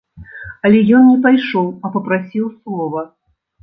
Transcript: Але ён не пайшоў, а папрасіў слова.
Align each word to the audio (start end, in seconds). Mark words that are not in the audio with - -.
Але 0.69 0.79
ён 1.01 1.05
не 1.09 1.13
пайшоў, 1.27 1.71
а 1.85 1.95
папрасіў 1.99 2.53
слова. 2.59 3.11